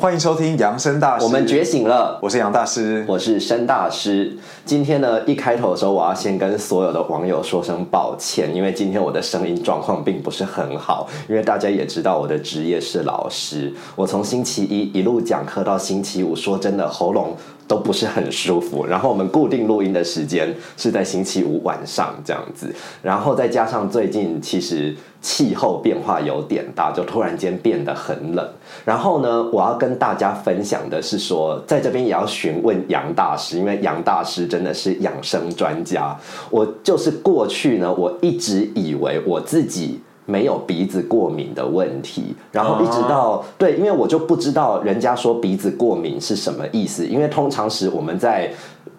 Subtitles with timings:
[0.00, 2.18] 欢迎收听扬声大师，我们觉醒了。
[2.22, 4.34] 我是杨大师，我是申大师。
[4.64, 11.06] 今天呢，一开头的时候，我要先跟所有的网友说声抱歉，因为今天我的声音状况并不是很好。
[11.28, 17.36] 因为大家也知道，我的职业是老师，我从星期一一路讲课到星期五，说真的，喉咙。
[17.70, 24.92] 都不是很舒服，然后我们固定录音的时间是在星期五晚上这样子，然后再加上最近其实
[25.22, 28.44] 气候变化有点大，就突然间变得很冷。
[28.84, 36.18] 然后呢，我要跟大家分享的是说，在这边也要询问杨大师，因为杨大师真的是养生专家。
[36.50, 40.00] 我就是过去呢，我一直以为我自己。
[40.30, 48.50] 没有鼻子过敏的问题，然后一直到对，因为我就不知道人家说鼻子过敏是什么意思，因为通常时我们在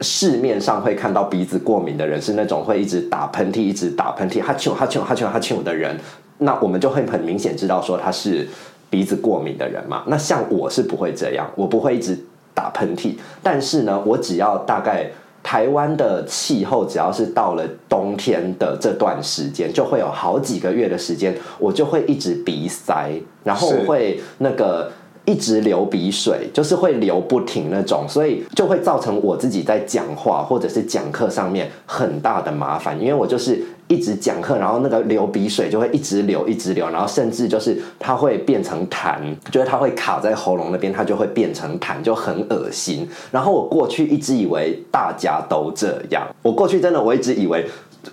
[0.01, 5.97] 市面上会看到鼻子过敏的人是那种会一直打喷嚏、一直打喷嚏、哈啾哈啾哈啾哈啾的人，
[6.39, 8.47] 那我们就会很明显知道说他是
[8.89, 10.03] 鼻子过敏的人嘛。
[10.07, 12.19] 那像我是不会这样，我不会一直
[12.53, 15.09] 打喷嚏，但是呢，我只要大概。
[15.43, 23.11] 台湾的气候，只要是到了冬天的这段时间，就会有好几个月的时间，我就会一直鼻塞，
[23.43, 24.91] 然后会那个
[25.25, 33.63] 一直流鼻水，就是会流不停那种，所以就会造成我自己在讲话或者是讲课上面很大的麻烦，因为我就是。
[33.87, 39.19] 一直讲课，然后那个流鼻水就会一直流，一直流，然后甚至就是它会变成痰，
[39.51, 43.05] 就是它会卡在喉咙那边，它就会变成痰，就很恶心。
[43.31, 47.67] 然后我过去一直以为大家都这样，我过去真的我一直以为，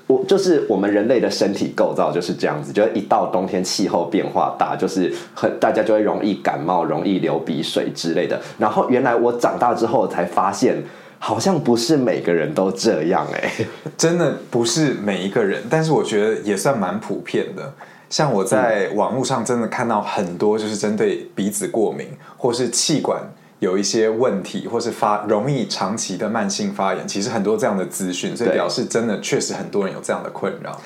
[0.06, 8.40] 我就是我们人类的身体构造就是这样子，就是一到冬天气候变化大，就是很大家就会容易感冒、容易流鼻水之类的。
[8.58, 10.82] 然后原来我长大之后才发现。
[11.20, 13.50] 好像不是每个人都这样哎，
[13.98, 17.72] 真的不是每一个人，但是我觉得也算蛮普遍的。
[18.08, 23.20] 像我在网络上真的看到很多，就是针对鼻子过敏或是气管
[23.60, 30.80] 有一些问题，或是发容易长期的慢性发炎，其实很多这样的资讯，所以表示真的确实很多人有这样的困扰。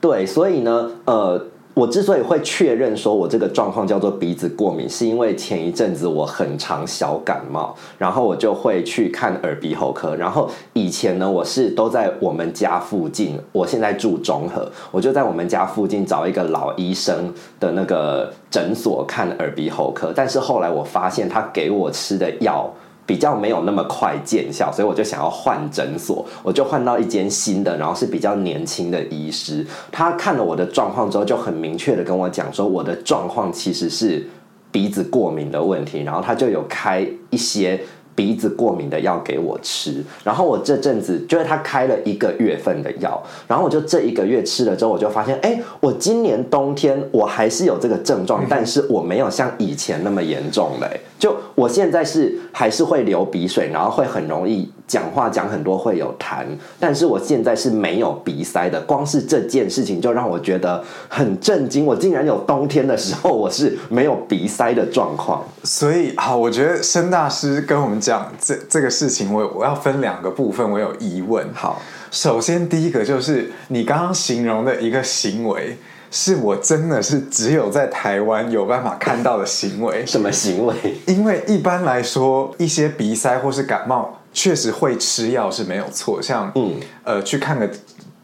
[0.00, 1.46] 对，所以呢，呃。
[1.74, 10.14] 我之所以会确认说我这个状况叫做鼻子过敏，是因为前一阵子我很常小感冒，然后我就会去看耳鼻喉科。
[10.14, 20.12] 然后以前呢，我是都在我们家附近，我现在住中和，我就在我们家附近找一个老医生的那个诊所看耳鼻喉科。
[20.14, 22.72] 但是后来我发现他给我吃的药。
[23.06, 29.66] 比较没有那么快见效，所以我就想要换诊所，我就换到一间新的，然后是比较年轻的医师。
[29.92, 34.26] 他看了我的状况之后，就很明确的跟我讲说，我的状况其实是
[34.70, 37.80] 鼻子过敏的问题，然后他就有开一些。
[38.14, 51.00] 鼻子过敏的药给我吃，然后我这阵子就是他开了一个月份的药，然后我就这一个月吃了之后，我就发现，哎，我今年冬天我还是有这个症状，但是我没有像以前那么严重嘞。
[51.18, 56.44] 就我现在是还是会流鼻水，然后会很容易讲话讲很多会有痰，
[56.78, 58.80] 但是我现在是没有鼻塞的。
[58.82, 65.42] 光是这件事情就让我觉得很震惊，我竟然有冬天的时候我是没有鼻塞的状况。
[65.64, 67.94] 所以好，我觉得申大师跟我们。
[68.04, 71.46] 讲这这个事情，我我要分两个部分，我有疑问。
[71.54, 71.80] 好，
[72.10, 75.78] 首先第一个就是你刚刚形容的一个行为，
[76.10, 80.04] 是我真的是只有在台湾有办法看到的行为。
[80.04, 80.74] 什么行为？
[81.06, 86.74] 因为一般来说，一些鼻塞或是感冒，确实会吃药是没有错，像嗯
[87.04, 87.70] 呃去看个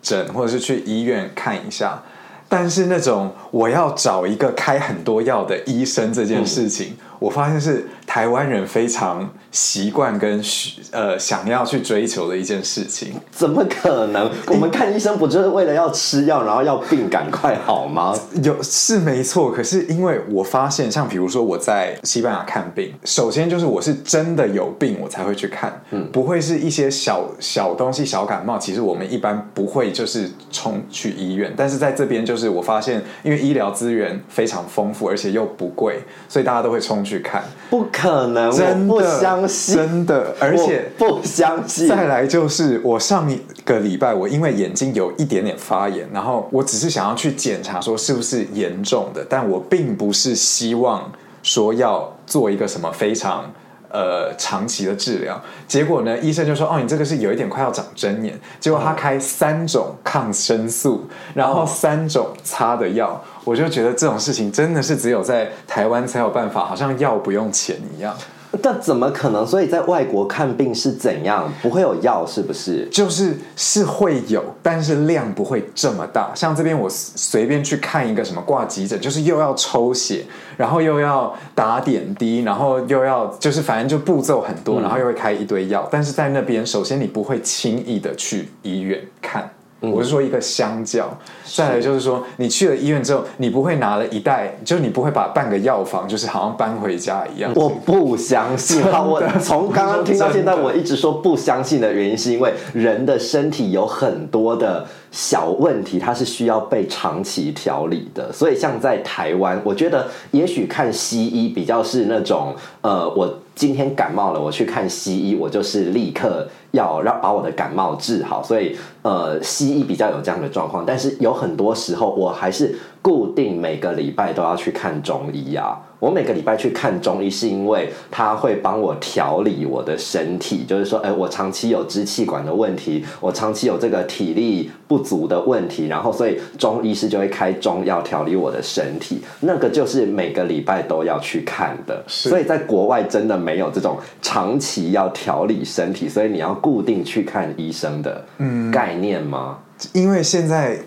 [0.02, 2.02] 诊，或者是去医院看一下。
[2.48, 7.88] 但是那种我要找一个开很多药的医生这件事情，我发现是。
[8.10, 10.42] 台湾人非常习惯跟
[10.90, 14.28] 呃想要去追求的一件事情，怎么可能？
[14.48, 18.12] 我们看医生不就是为了要吃药，然后要病赶快好吗？
[18.42, 37.86] 有是没错，可是因为我发现，像比如说我在西班牙看病，首先就是我是真的有病我才会去看，嗯，不会是一些小小东西小感冒，其实我们一般不会就是冲去医院，但是在这边就是我发现，因为医疗资源非常丰富，而且又不贵，所以大家都会冲去看，不。
[37.99, 41.88] 可能真不相信，真的，而且不相信。
[41.88, 51.10] 再来就是我上一个礼拜，我因为眼睛有一点点发炎，然后我只是想要去检查说是不是严重的，但我并不是希望
[51.42, 53.50] 说要做一个什么非常。
[53.90, 68.16] 呃，长期的治疗，结果呢，医生就说：“哦，你这个是有一点快要长针眼。”结果他开三种抗生素，然后三种擦的药，我就觉得这种事情真的是只有在台湾才有办法，好像药不用钱一样。
[68.62, 69.46] 那怎么可能？
[69.46, 71.50] 所以在外国看病是怎样？
[71.62, 72.88] 不会有药是不是？
[72.90, 76.32] 就是是会有，但是量不会这么大。
[76.34, 80.24] 像这边我随便去看一个什么挂急诊，就是又要抽血，
[80.56, 85.88] 然后又要打点滴，然后又要就是反正就步骤很多，然后又会开一堆药。
[85.90, 89.48] 但是在那边，首先你不会轻易的去医院看。
[89.80, 91.08] 我是说一个相较，
[91.54, 97.50] 再来就是说，你去了医院之后，你不会拿了一袋，就是你不会把半个药房，就是好像搬回家一样。
[97.54, 108.30] 我不相信， 我从刚刚听到现在，我一直说不相信的原因，是因为人的身体有很多的小问题，它是需要被长期调理的。
[108.32, 116.48] 所以像在台湾，我觉得也许看西医比较是那种，呃，我今天感冒了，我去看西医，我就是立刻。
[116.70, 125.78] 要让把我的感冒治好，所以呃，西医比较有这样的状况，但是有很多时候我还是固定每个礼拜都要去看中医啊。
[126.00, 142.02] 我每个礼拜去看中医，是因为他会帮我调理我的身体，就是说，哎，我长期有支气管的问题，我长期有这个体力不足的问题，然后所以中医师就会开中药调理我的身体，那个就是每个礼拜都要去看的。
[142.08, 148.24] 所以在国外真的没有这种长期要调理身体，所以你要固定去看医生的
[148.72, 149.58] 概念吗？
[149.92, 150.78] 因为现在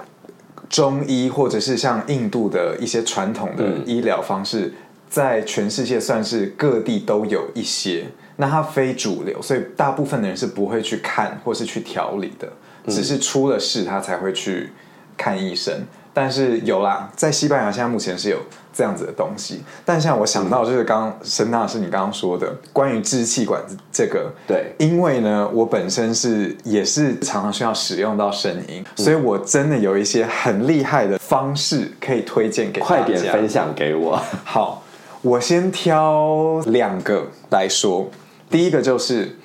[0.69, 4.74] 中医或者是像印度的一些传统的医疗方式。
[5.13, 8.07] 在全世界算是各地都有一些，
[8.38, 12.51] 那它非主流，所以大部分的人是不会去看或是去调理的，
[12.88, 14.71] 只是出了事他才会去
[15.15, 15.81] 看医生。
[16.15, 18.39] 但是有啦，在西班牙现在目前是有
[18.74, 19.62] 这样子的东西。
[19.86, 23.62] 但像我想到就是刚刚申娜是你刚刚说的关于支气管
[23.92, 34.19] 这个，对，因为呢我本身是也是常常需要使用到声音，所以我真的有一些很厉害的方式可以推荐给快点分享给我。
[34.44, 34.82] 好。
[35.23, 38.09] 我先挑两个来说，
[38.49, 39.37] 第一个就是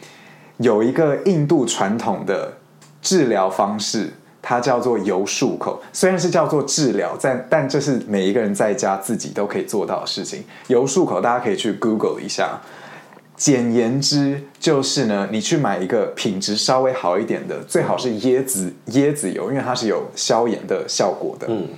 [0.56, 2.52] 有一个印度传统的
[3.00, 5.80] 治疗方式，它叫做油漱口。
[5.92, 10.42] 虽然是叫做治疗，但但这是每一个人在家自己都可以做到的事情。
[10.66, 12.60] 油漱口，大家可以去 Google 一下。
[13.36, 21.46] 简言之，就是呢，你去买一个品质稍微好一点的，最好是椰子椰子油，因为它是有消炎的效果的。
[21.48, 21.68] 嗯。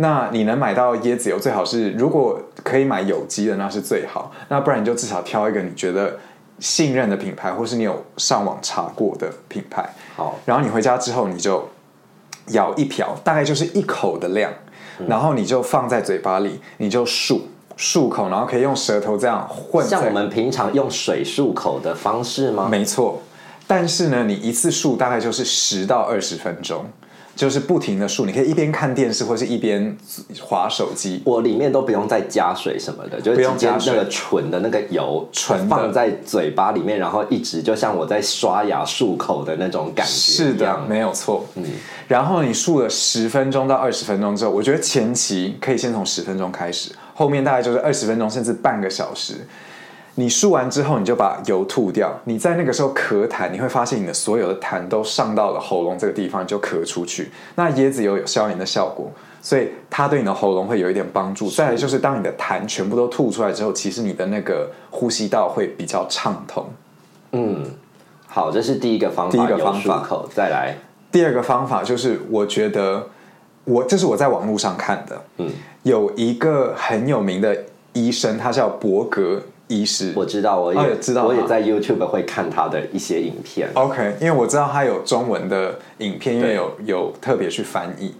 [0.00, 4.32] 那你能买到椰子油，最好是如果可以买有机的，那是最好。
[4.48, 6.18] 那不然你就至少挑一个你觉得
[6.58, 9.86] 信任的品牌，或是你有上网查过的品牌。
[10.16, 11.68] 好，然后你回家之后，你就
[12.46, 14.50] 舀一瓢，大概就是一口的量，
[15.06, 17.42] 然后你就放在嘴巴里，你就漱
[17.76, 19.86] 漱口，然后可以用舌头这样混。
[19.86, 22.68] 像我们平常用水漱口的方式吗？
[22.70, 23.20] 没错，
[23.66, 26.86] 但是呢，你一次漱大概就是十到二十分钟。
[27.40, 29.96] 就是不停的漱，你可以一边看电视或是一边
[30.42, 31.22] 划手机。
[31.24, 40.12] 我里面都不用再加水什么的，就不用加那个纯的那个油，纯放在嘴巴里面，然后一直就像我在刷牙漱口的那种感觉。
[40.12, 41.46] 是的，没有错。
[41.54, 41.64] 嗯，
[42.06, 49.46] 然后你漱了十分钟到二十分钟之后，我觉得前期可以先从十分钟开始，后面大概就是二十分钟甚至半个小时。
[50.16, 52.12] 你漱完之后，你就把油吐掉。
[52.24, 57.30] 你在那个时候咳痰，你会发现你的所有的痰都上到了喉咙这个地方，就咳出去。
[57.54, 59.10] 那椰子油有消炎的效果，
[59.40, 61.48] 所以它对你的喉咙会有一点帮助。
[61.48, 66.66] 再来就是，当你的痰全部都吐出来之后，其实你的那个呼吸道会比较畅通。
[67.32, 67.64] 嗯，
[68.26, 69.32] 好，这是第一个方法。
[69.32, 70.76] 第一个方法，再来
[71.12, 73.06] 第二个方法就是，我觉得
[73.64, 75.22] 我这是我在网络上看的。
[75.38, 75.50] 嗯，
[75.84, 77.56] 有一个很有名的
[77.92, 79.40] 医生，他叫伯格。
[79.70, 83.70] 医师，我知道，我也知道，我也在 YouTube 会看他的一些影片。
[83.74, 88.12] OK，因为我知道他有中文的影片，因为有有特别去翻译。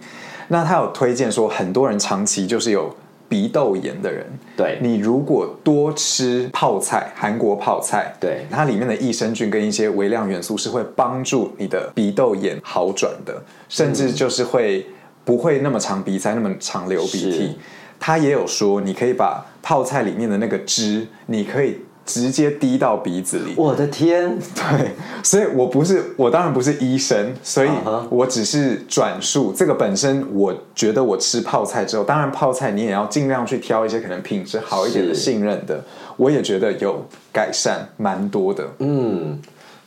[0.47, 2.95] 那他有推荐说，很多人长期就是有
[3.27, 14.85] 鼻窦炎的人，对你如果多吃泡菜，韩国泡菜，对它里面的益生菌跟一些微量元素是会帮助你的鼻窦炎好转的，甚至就是会
[15.25, 17.57] 不会那么长鼻塞，那么长流鼻涕。
[18.01, 23.53] 他也有说，你可以把泡菜里面的那个汁，你可以直接滴到鼻子里。
[23.55, 24.39] 我的天！
[24.55, 24.91] 对，
[25.21, 27.69] 所以我不是，我当然不是医生，所以
[28.09, 30.25] 我只是转述这个本身。
[30.33, 35.79] 我觉得我吃泡菜之后，当然泡菜你也要尽量去挑一些可能品质好一点的、信任的。
[36.17, 38.67] 我也觉得有改善蛮多的。
[38.79, 39.39] 嗯。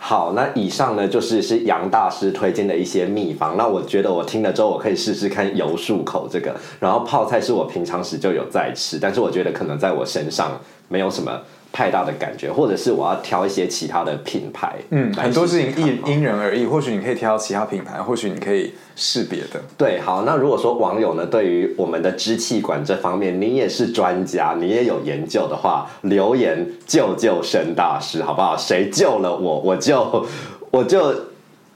[0.06, 3.56] 好，那以上呢就是是杨大师推荐的一些秘方。
[3.56, 6.54] 那我觉得我听了之后，我可以试试看油漱口这个。
[6.78, 11.40] 然后泡菜是我平常时就有在吃，但是我觉得可能在我身上没有什么
[11.74, 14.76] 太大的感觉，或者是我要挑一些其他的品牌。
[14.90, 19.60] 嗯，来很多事情因因人而异，或许你可以挑其他品牌，或许你可以试别的。
[19.76, 28.56] 对，好，那如果说网友呢，对于我们的支气管这方面，你也是专家，你也有研究的话，留言救救申大师，好不好？
[28.56, 30.24] 谁救了我，我就
[30.70, 31.12] 我就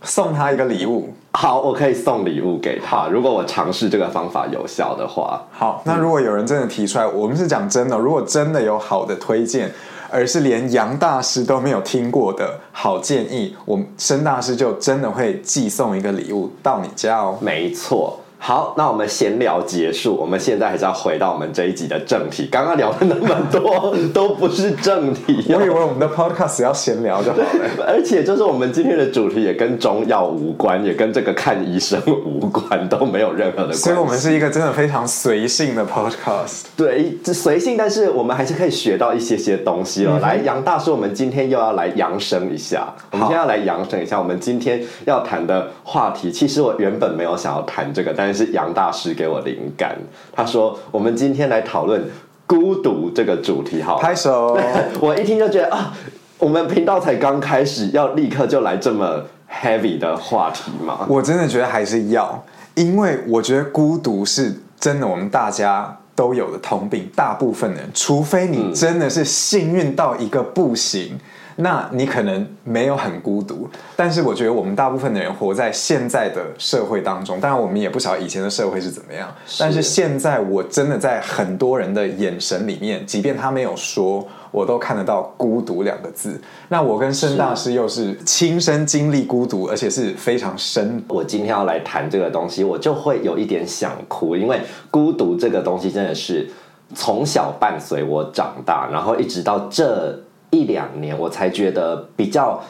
[0.02, 1.12] 送他一个礼物。
[1.40, 3.06] 好，我可以送礼物给他。
[3.06, 9.70] 如果我尝试这个方法有效的话，好，那如果有人真的提出来，我们是讲真的，如果真的有好的推荐，
[10.10, 17.38] 而是连杨大师都没有听过的好建议，我们申大师就真的会寄送一个礼物到你家哦。
[17.40, 18.18] 没错。
[18.40, 22.48] 好，那我们闲聊结束，我们现在还是要回到我们这一集的正题。
[22.50, 27.84] 刚刚聊了那么多，都不是正题哦、 我以为我们的 podcast 要闲聊就好了。
[27.86, 33.80] 而且就是我们今天的主题也跟中药无关，也跟这个看医生无关，都没有任何的关系。
[33.80, 36.66] 所以我们是一个真的非常随性的 podcast。
[36.76, 40.18] 对这随性，但是我们还是可以学到一些些东西嗯哦。
[40.22, 44.18] 来，杨大叔，我们今天又要来扬升一下，我们今天要来扬升一下。
[44.18, 49.96] 我们今天要谈的话题，其实我原本没有想要谈这个，但是杨大师给我灵感，
[50.32, 52.02] 他说我们今天来讨论
[52.46, 54.58] 孤独这个主题，好，拍手。
[55.00, 55.92] 我一听就觉得啊，
[56.38, 61.06] 我们频道才刚开始，要立刻就来这么 heavy 的话题吗？
[61.08, 62.42] 我真的觉得还是要，
[62.74, 67.08] 因为我觉得孤独是真的，我们大家都有的通病。
[67.14, 71.18] 大部分人，除非你真的是幸运到一个不行，
[71.60, 73.68] 那你可能没有很孤独。
[73.96, 79.28] 但是我觉得我们大部分的人活在现在的社会当中，当然我们也不晓得以前的社会是怎么样。
[79.58, 84.26] 但是现在我真的在很多人的眼神里面，即便他没有说。
[84.50, 86.40] 我都看得到“孤独”两个字。
[86.70, 94.58] 那我跟申大师又是亲身经历孤独，而且是非常深我今天要来谈这个东西，我就会有一点想哭，因为
[94.90, 96.48] 孤独这个东西真的是
[96.94, 100.18] 从小伴随我长大，然后一直到这
[100.50, 102.60] 一两年，我才觉得比较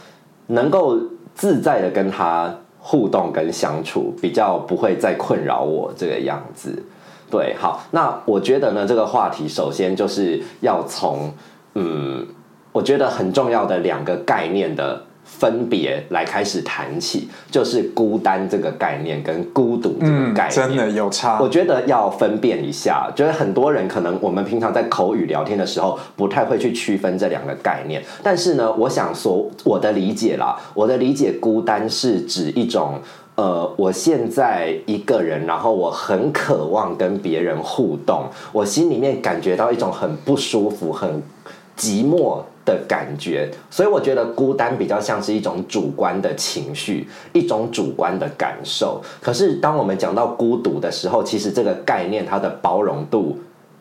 [0.49, 0.99] 能够
[1.35, 6.83] 自在的跟他互动跟相处，比较不会再困扰我这个样子。
[7.31, 11.33] 对，好，那我觉得呢，这个话题首先就是要从
[11.75, 12.27] 嗯，
[12.73, 15.03] 我觉得很重要的两个概念的
[15.39, 21.39] 分别来开始谈起，就是孤单这个概念跟孤独这个概念，嗯真的有差。
[21.41, 33.01] 我觉得要分辨一下，觉得很多人可能我们平常在口语聊天的时候不太会去区分这两个概念，但是呢，我想说我的理解啦，我的理解孤单是指一种。
[33.39, 41.23] 呃，我现在一个人，然后我很渴望跟别人互动，我心里面感觉到一种很不舒服、很
[41.77, 49.01] 寂寞的感觉，所以我觉得孤单比较像是一种主观的情绪，一种主观的感受。
[49.23, 53.39] 可是当我们讲到孤独的时候，其实这个概念它的包容度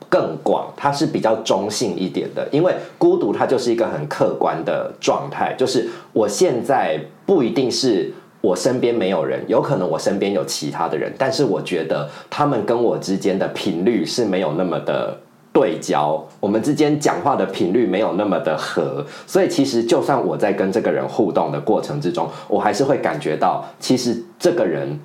[0.07, 8.13] 更广，它是比较中性一点的，因为孤独它就是一个很客观的状态，就是我现在不一定是。
[8.39, 15.17] 我身边没有人，有可能我身边有其他的人，但是我觉得他们跟我之间的频率是没有那么的
[15.57, 24.99] 对焦，我们之间讲话的频率没有那么的合，所以其实就算我在跟这个人互动的过程之中，我还是会感觉到，其实这个人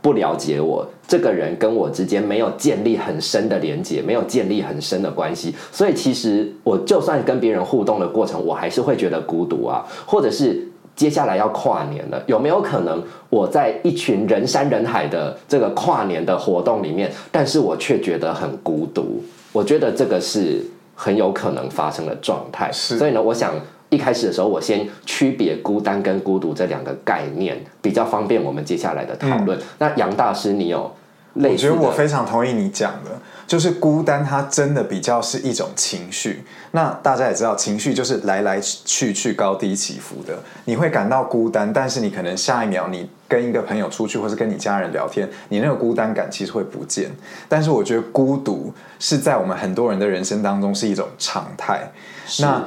[0.00, 10.71] 不了解我，这个人跟我之间没有建立很深的连接，没有建立很深的关系，所以其实我就算跟别人互动的过程，我还是会觉得孤独啊，或者是。
[10.94, 19.22] 接下来要跨年了，有没有可能我在一群人山人海的这个跨年的活动里面，但是我却觉得很孤独？
[19.52, 22.70] 我觉得这个是很有可能发生的状态。
[22.70, 23.54] 是所以呢，我想
[23.88, 29.58] 一开始的时候，我先区别孤单跟孤独这两个概念，比较方便我们接下来的讨论。
[29.78, 30.90] 那杨大师，你有
[31.34, 31.72] 类似的？
[31.72, 33.10] 我觉得我非常同意你讲的，
[33.52, 36.42] 就是孤单，它真的比较是一种情绪。
[36.70, 40.32] 那大家也知道，情绪就是来来去去、高低起伏的。
[40.64, 47.10] 你会感到孤单，但是你可能下一秒你跟一个朋友出去，或是跟你家人聊天，你那个孤单感其实会不见。
[47.46, 51.92] 但是我觉得孤独是在我们很多人的人生当中是一种常态。
[52.38, 52.64] 那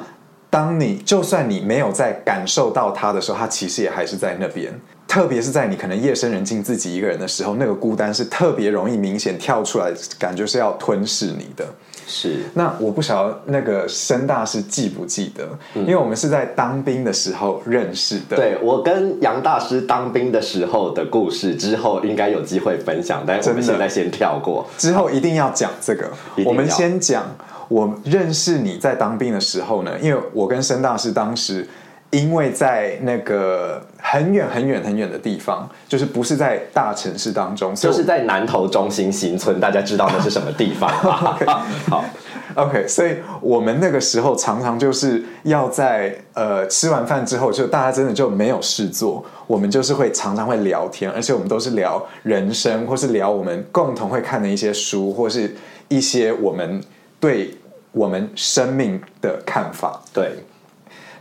[0.52, 4.72] 当你就算你没有在感受到它的时候，它其实也还是在那边。
[5.08, 11.66] 特别是在你可能夜深人静自己一个人的时候，那个孤单是特别容易明显跳出来，感觉是要吞噬你的。
[12.08, 18.36] 是那我不晓得那个申大师记不记得，因为我们是在当兵的时候认识的。
[18.36, 24.68] 对我跟杨大师当兵的时候的故事，之后应该有机会分享，但是我们现在先跳过。
[24.78, 26.12] 之后一定要讲这个
[26.46, 27.36] 我们先讲
[27.70, 31.68] 我认识你在当兵的时候呢，因为我跟申大师当时
[32.16, 41.38] 因为在那个很远很远很远的地方，就是不是在大城市当中，就是在南投中心新村，大家知道那是什么地方吗？
[41.92, 42.06] 好
[42.54, 55.54] ，OK，所以我们那个时候常常就是要在呃吃完饭之后，就大家真的就没有事做，我们就是会常常会聊天，而且我们都是聊人生，或是聊我们共同会看的一些书，或是
[55.90, 56.82] 一些我们
[57.20, 57.54] 对
[57.92, 60.02] 我们生命的看法。
[60.14, 60.32] 对，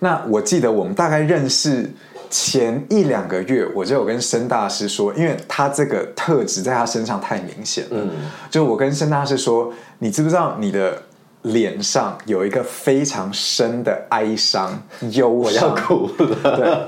[0.05, 1.91] 那我记得我们大概认识
[2.29, 8.11] 前一两个月，我就有跟申大师说，因为他这个特质在他身上太明显了，嗯
[8.51, 11.01] 就我跟申大师说，你知不知道你的
[11.41, 14.79] 脸上有一个非常深的哀伤、
[15.13, 15.75] 忧我要伤？
[15.75, 16.87] 哭了，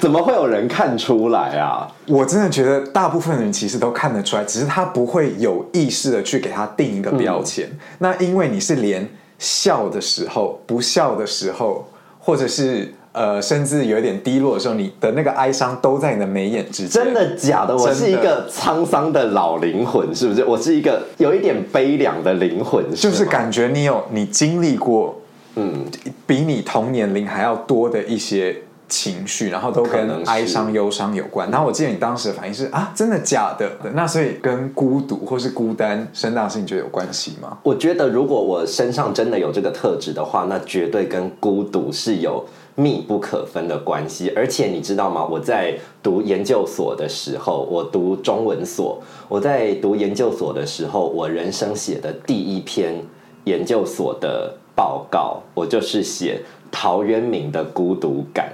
[0.00, 1.86] 怎么会有人看出来啊？
[2.08, 7.70] 我真的觉得大部分人其实都看得出来，只是他不会有意识的去给他定一个标签。
[7.98, 9.08] 那因为你是连
[9.38, 11.86] 笑的时候、不笑的时候，
[12.26, 17.04] 或者是呃，甚至有一点低落的时候，你的那个哀伤都在你的眉眼之间。
[17.04, 17.76] 真的假的？
[17.76, 20.44] 我是一个沧桑的老灵魂，是不是？
[20.44, 25.22] 我是一个有一点悲凉的灵魂，就是感觉你有你经历过
[25.54, 25.86] 嗯，
[26.26, 28.56] 比你同年龄还要多的一些
[28.88, 31.50] 情绪，然后都跟哀伤、忧伤有关。
[31.50, 33.70] 然后我记得你当时的反应是啊，真的假的？
[33.94, 37.58] 那所以跟孤独或是孤单、生大性，你觉得有关系吗？
[37.62, 42.44] 我觉得如果我身上真的有这个特质的话，那绝对跟孤独是有
[42.76, 44.32] 密不可分的关系。
[44.36, 45.24] 而且你知道吗？
[45.24, 53.02] 我在读研究所的时候，我读中文所，我在读研究所的时候，我人生写的第一篇
[53.44, 56.40] 研究所的报告，我就是写
[56.70, 58.52] 陶渊明的孤独感。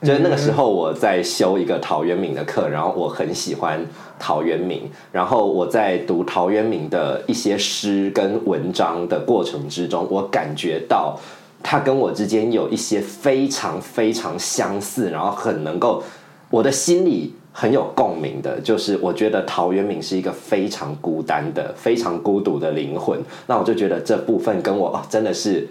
[0.00, 3.84] 就是那个时候我在修一个陶渊明的课，然后我很喜欢
[4.16, 11.18] 陶渊明，然后我在读陶渊明的一些诗跟文章的过程之中，我感觉到
[11.64, 16.00] 他跟我之间有一些非常非常相似，然后很能够
[16.48, 23.18] 我的心里很有共鸣的，就是我觉得陶渊明是一个非常孤单的、非常孤独的灵魂。
[23.48, 25.66] 那我就觉得这部分跟我、哦、真的是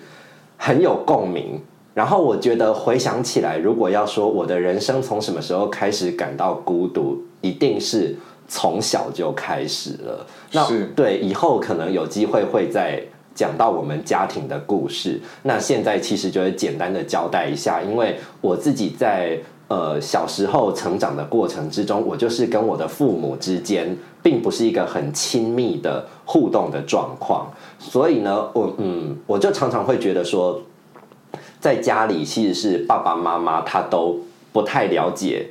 [0.58, 1.62] 很有共鸣。
[1.98, 8.16] 然后我觉得回想起来，如果要说我的人生从什么时候开始感到孤独，一定是
[8.48, 10.24] 从小就开始了。
[10.52, 13.02] 那是对以后可能有机会会再
[13.34, 15.20] 讲到我们家庭的故事。
[15.42, 19.36] 那现在其实就是简单的交代一下，因为我自己在
[19.68, 30.62] 呃小时候成长的过程之中，我就是跟我的父母之间并不是一个很亲密的互动的状况，所以呢，我嗯，我就常常会觉得说。
[31.68, 34.18] 在家里其实是爸爸妈妈他都
[34.54, 35.50] 不太了解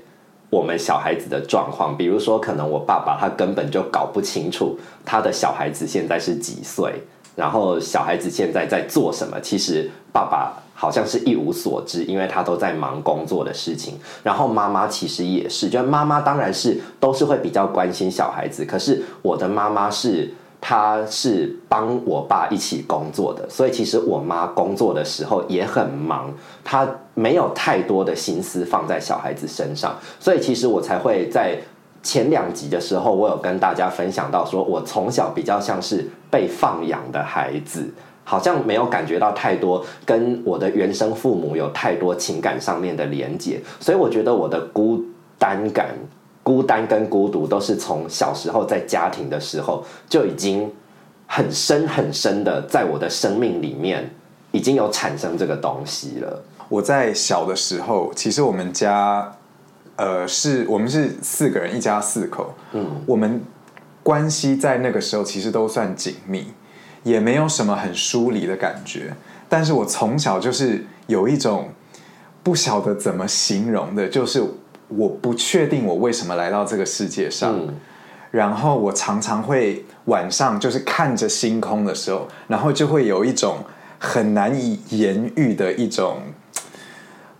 [0.48, 7.02] 我们小孩子的状况，比如说可能我爸爸他根本就搞不清楚他的小孩子现在是几岁，
[7.34, 13.98] 然后小孩子现在在做什么，其实爸爸好像是一无所知，因为他都在忙工作的事情。
[14.22, 20.32] 然后妈妈其实也是，就妈妈当然是都是会比较关心小孩子，可是我的妈妈是。
[20.60, 26.32] 他是帮我爸一起工作的，所以其实我妈工作的时候也很忙，
[26.64, 31.58] 她没有太多的心思放在小孩子身上，所以其实我才会在
[32.02, 37.92] 前两集的时候，我有跟大家分享到，说我从小比较像是被放养的孩子，
[38.24, 45.04] 好像没有感觉到太多跟我的原生父母有太多情感上面的连接，所以我觉得我的孤
[45.38, 45.94] 单感。
[46.46, 50.72] 孤单跟孤独都是从小时候在家庭的时候就已经
[51.26, 54.08] 很深很深的在我的生命里面
[54.52, 56.44] 已经有产生这个东西了。
[56.68, 59.36] 我在小的时候，其实我们家
[59.96, 63.42] 呃是我们是四个人，一家四口，嗯，我们
[64.04, 66.46] 关系在那个时候其实都算紧密，
[67.02, 69.12] 也没有什么很疏离的感觉。
[69.48, 71.70] 但是我从小就是有一种
[72.44, 74.40] 不晓得怎么形容的，就是
[74.88, 77.54] 我不确定我为什么来到这个世界上。
[77.56, 77.74] 嗯
[78.32, 83.58] 然后我常常会晚上就是看着星空的时候，然后就会有一种
[83.98, 86.18] 很难以言喻的一种，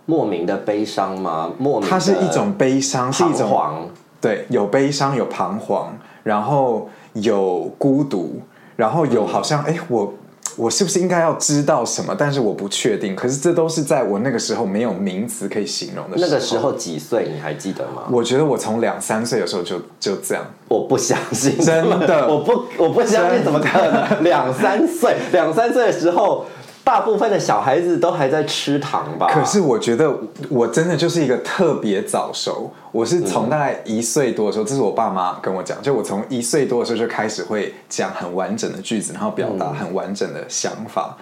[0.05, 1.51] 莫名的悲伤吗？
[1.59, 3.91] 莫名的它是一种悲伤，是一种。
[4.19, 8.41] 对，有悲伤，有彷徨，然后有孤独，
[8.75, 10.11] 然后有好像哎、诶我
[10.57, 12.15] 我是不是应该要知道什么？
[12.17, 13.15] 但是我不确定。
[13.15, 17.29] 可是这都是在我那个时候没有名词可以形容的那个时候几岁？
[17.31, 18.03] 你还记得吗？
[18.11, 20.43] 我觉得我从两三岁的时候就就这样。
[20.67, 24.23] 我不相信，真的 我不我不相信，怎么可能？
[24.23, 26.45] 两三岁，两三岁的时候，
[26.87, 29.27] 大部分的小孩子都还在吃糖吧？
[29.29, 30.09] 可是我觉得
[30.49, 41.17] 我真的就是一个特别早熟，我是从大概一岁多的时候，这是我爸妈跟我讲，就我从一岁多的时候就开始会讲很完整的句子，然后表达很完整的想法。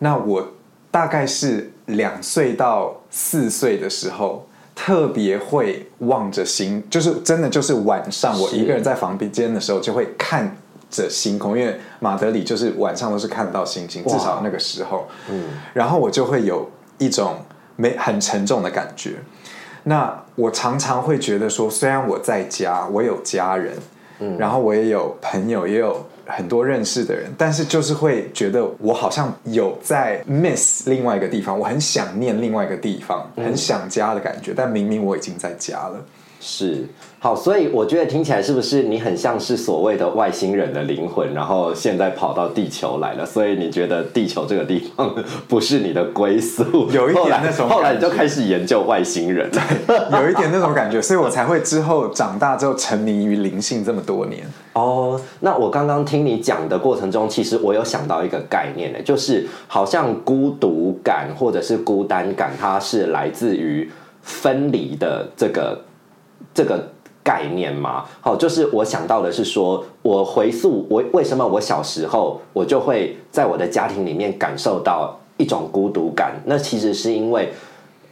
[0.00, 0.46] 那我
[0.90, 10.54] 大概是两岁到四岁的时候，特别会望着星，就是真的就是晚上我一个人在房间的时候，就会看
[10.90, 15.44] 着星空，因为马德里就是晚上都是看得到星星，至少那个时候，嗯，
[15.74, 16.68] 然后我就会有
[16.98, 17.36] 一种
[17.76, 19.14] 没很沉重的感觉。
[19.84, 23.74] 那我常常会觉得说，虽然我在家，我有家人，
[24.18, 36.04] 嗯，然后我也有朋友，也有很多认识的人，但是就是会觉得我好像有在 miss 另外一个地方，我很想念另外一个地方，很想家的感觉，但明明我已经在家了。
[36.40, 36.84] 是
[37.18, 45.12] 好，所以我觉得听起来是不是你很像是所谓的外星人的灵魂，然后现在跑到地球来了，所以你觉得地球这个地方
[45.48, 54.46] 不是你的归宿， 有一点那种后来你就开始研究外星人，对有一点那种感觉，所以我才会之后长大之后沉迷于灵性这么多年。
[54.74, 63.90] 哦，那我刚刚听你讲的过程中，其实我有想到一个概念呢，就是好像孤独感或者是孤单感，它是来自于
[64.22, 65.80] 分离的这个
[66.54, 66.88] 这个
[67.22, 68.04] 概念吗？
[68.20, 77.52] 好，就是我想到的是说，我回溯我为什么我小时候我就会在我的家庭里面感受到一种孤独感，那其实是因为。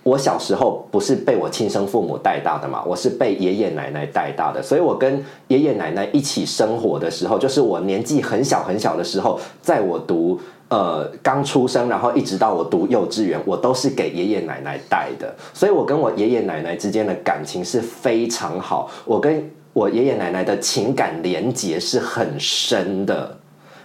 [0.07, 23.37] 我小时候不是被我亲生父母带大的嘛，我是被爷爷奶奶带大的，所以我跟爷爷奶奶一起生活的时候，就是我年纪很小很小的时候，在我读呃刚出生，然后一直到我读幼稚园，我都是给爷爷奶奶带的，所以我跟我爷爷奶奶之间的感情是非常好，我跟我爷爷奶奶的情感连结是很深的。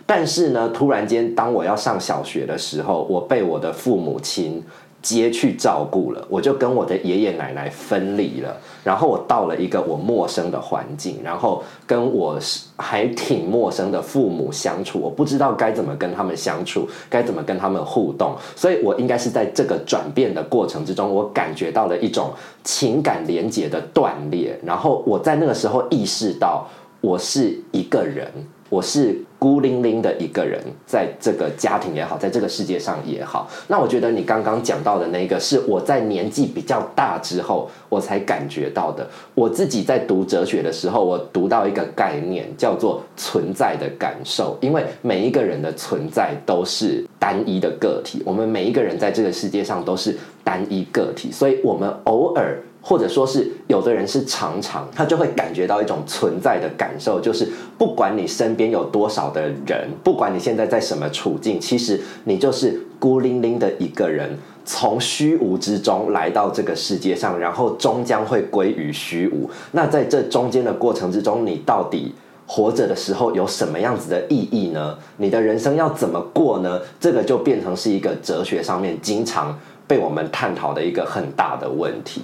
[0.06, 4.64] 但是呢，突然间，当我要上小学的时候，我被我的父母亲
[5.02, 8.56] 接去照顾了，我就跟我的爷爷奶奶分离了。
[8.84, 18.36] 然后我到了一个我陌生的环境，然后跟我是还挺陌生的父母相处，我不知道该怎么跟他们相处，该怎么跟他们互动。
[18.56, 22.32] 所以我应该是在这个转变的过程之中，我感觉到了一种
[22.64, 24.58] 情感连结的断裂。
[24.66, 26.68] 然后我在那个时候意识到，
[27.02, 28.32] 我是一个人。
[28.70, 33.50] 我是孤零零的一个人，在这个家庭也好，在这个世界上也好。
[33.68, 39.08] 那我觉得你刚刚讲到的那个，是我在年纪比较大之后，我才感觉到的。
[39.34, 44.58] 我自己在读哲学的时候，我读到一个概念，叫做存在的感受。
[44.62, 52.62] 因为每一个人的存在都是单一的个体，我们每一个人在这个世界上都是单一个体，所以我们偶尔。
[52.82, 69.50] 或者说是有的人是常常，他就会感觉到一种存在的感受，就是不管你身边有多少的人，不管你现在在什么处境，其实你就是孤零零的一个人，从虚无之中来到这个世界上，然后终将会归于虚无。
[69.74, 72.16] 那在这中间的过程之中，你到底
[72.48, 74.98] 活着的时候有什么样子的意义呢？
[75.18, 76.80] 你的人生要怎么过呢？
[77.00, 82.22] 这个就变成是一个哲学上面经常被我们探讨的一个很大的问题。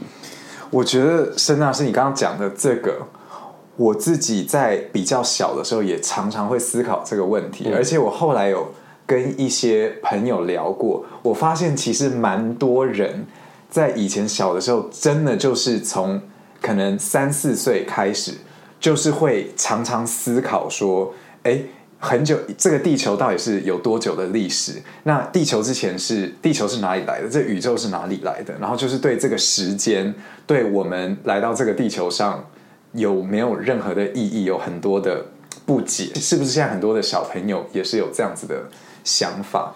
[0.69, 3.07] 我觉得申娜是你刚刚讲的这个，
[3.75, 8.67] 我自己在比较小的时候也常常会思考这个问题，而且我后来有
[9.05, 13.25] 跟一些朋友聊过，我发现其实蛮多人
[13.69, 16.21] 在以前小的时候，真的就是从
[16.61, 18.33] 可能三四岁开始，
[18.79, 21.61] 就是会常常思考说，哎。
[22.05, 24.79] 很久，这个地球到底是有多久的历史？
[25.05, 27.27] 那地球之前是地球是哪里来的？
[27.27, 28.53] 这宇宙是哪里来的？
[28.59, 30.13] 然后就是对这个时间，
[30.45, 32.47] 对我们来到这个地球上
[32.91, 35.25] 有没有任何的意义，有很多的
[35.65, 36.11] 不解。
[36.13, 38.61] 是不是现在很多的小朋友也是有这样子的
[39.03, 39.73] 想法？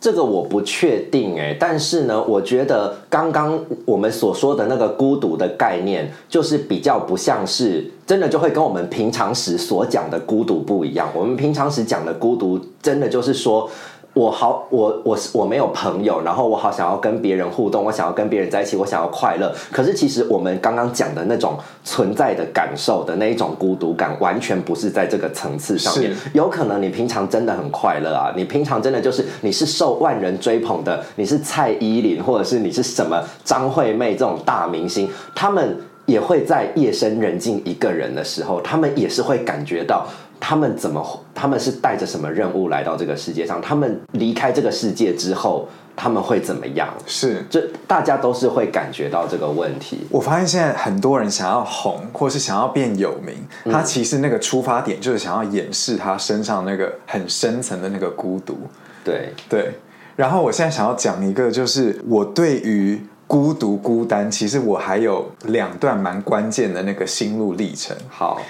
[0.00, 11.08] 这个我不确定哎，但是呢，我觉得刚刚我们所说的那个孤独的概念，就是比较不像是真的，就会跟我们平常时所讲的孤独不一样。
[11.14, 13.68] 我们平常时讲的孤独，真的就是说。
[14.14, 19.54] 我好，我我是我没有朋友，然后我好想要跟别人互动，我想要跟别人在一起，我想要快乐。
[19.70, 26.12] 可是其实我们刚刚讲的那种存在的感受的那一种孤独感，完全不是在这个层次上面。
[26.32, 40.04] 有可能你平常真的很快乐啊，你平常真的就是你是受万人追捧的，你是蔡依林或者是你是什么张惠妹这种大明星，他们也会在夜深人静一个人的时候，他们也是会感觉到。
[40.40, 41.24] 他们怎么？
[41.34, 43.60] 他们是带着什么任务来到这个世界上？
[43.60, 46.88] 他们离开这个世界之后，他们会怎么样？
[47.06, 50.00] 是，这大家都是会感觉到这个问题。
[50.10, 53.34] 我发现现在很多人想要红，或是想要变有名，
[53.72, 58.58] 他其实那个出发点就是想要掩饰他身上那个很深层的那个孤独。
[59.04, 59.72] 对对。
[60.16, 67.96] 然后我现在想要讲一个，就是我对于孤独、孤单，其实我还有两段蛮关键的那个心路历程。
[68.08, 68.40] 好。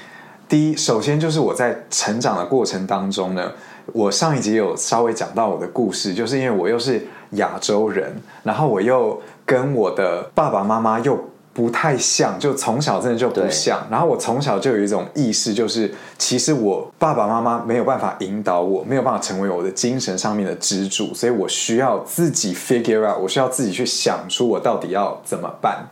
[0.48, 3.52] 第一，首先就是我在成长的过程当中呢，
[3.92, 13.86] 我上一集有稍微讲到我的故事，就是因为我又是亚洲人，然后我又跟我的爸爸妈妈又不太像，就从小真的就不像。
[13.90, 25.86] 然后我从小就有一种意识，就是其实我爸爸妈妈没有办法引导我，没有办法成为我的精神上面的支柱，所以我需要自己 figure out，我需要自己去想出我到底要怎么办。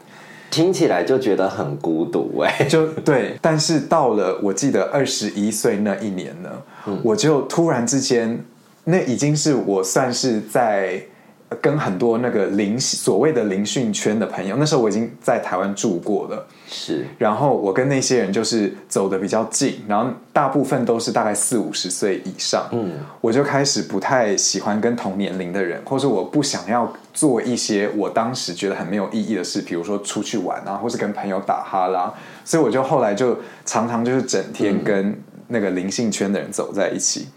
[0.50, 6.50] 听起来就觉得很孤独哎、就对，但是到了我记得二十一岁那一年呢，
[7.02, 8.42] 我就突然之间，
[8.84, 11.02] 那已经是我算是在
[11.60, 16.46] 跟很多那个灵所谓的灵训圈的朋友，那时候我已经在台湾住过了。
[16.68, 17.06] 是。
[17.18, 32.12] 然后我跟那些人就是走的比较近，然后大部分都是大概四五十岁以上，嗯，我就开始不太喜欢跟同年龄的人，或是我不想要做一些我当时觉得很没有意义的事，比如说出去玩啊，或是跟朋友打哈拉，
[32.44, 35.16] 所以我就后来就常常就是整天跟
[35.48, 37.28] 那个灵性圈的人走在一起。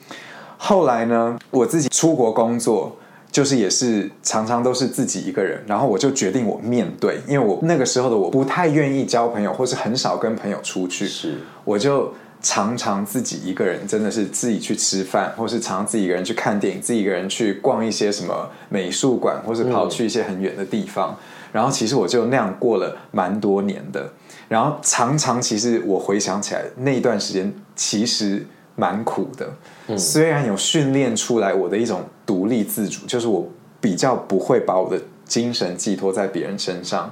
[0.57, 2.93] 后来呢，我自己出国工作，
[3.31, 21.15] 就是也是常常都是自己一个人，然后我就决定我面对，因为我那个时候的我不太愿意交朋友，或是很少跟朋友出去，是，我就常常自己一个人，真的是自己去吃饭，或是常常自己一个人去看电影，自己一个人去逛一些什么美术馆，或是跑去一些很远的地方。
[21.51, 24.11] 然后其实我就那样过了蛮多年的，
[24.47, 28.45] 然后常常其实我回想起来那一段时间，其实
[28.79, 29.97] 蛮苦的。
[29.97, 33.45] 虽然有训练出来我的一种独立自主，就是我
[33.81, 37.11] 比较不会把我的精神寄托在别人身上，